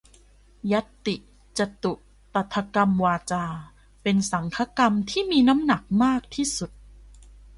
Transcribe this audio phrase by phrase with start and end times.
[0.71, 1.15] ญัตติ
[1.57, 1.93] จตุ
[2.33, 3.45] ตถกรรมวาจา
[4.03, 6.71] เป็นสังฆกรรมที่มีน้ำหนักมากที่สุด